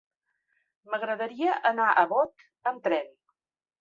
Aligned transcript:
M'agradaria 0.93 1.59
anar 1.73 1.91
a 1.93 2.07
Bot 2.15 2.49
amb 2.73 2.85
tren. 2.89 3.15